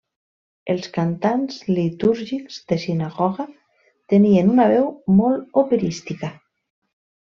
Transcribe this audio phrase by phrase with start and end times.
[0.73, 3.45] Els cantants litúrgics de sinagoga
[4.15, 4.89] tenien una veu
[5.21, 6.33] molt operística.